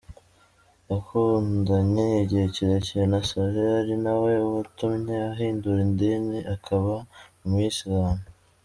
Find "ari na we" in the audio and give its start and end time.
3.81-4.33